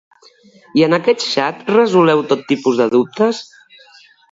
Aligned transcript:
I 0.79 0.83
en 0.85 0.97
aquest 0.97 1.25
xat 1.33 1.61
resoleu 1.75 2.25
tot 2.33 2.43
tipus 2.53 2.83
de 2.83 2.91
dubtes? 2.97 3.45